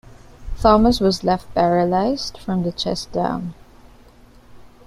Thomas 0.57 0.99
was 0.99 1.23
left 1.23 1.53
paralyzed 1.53 2.39
from 2.39 2.63
the 2.63 2.71
chest 2.71 3.11
down. 3.11 3.53